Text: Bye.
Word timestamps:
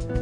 Bye. 0.00 0.21